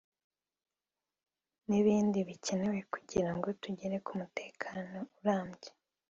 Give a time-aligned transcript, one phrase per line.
[1.67, 5.69] n’ibindi bikenewe kugirango tugere ku mutekano urambye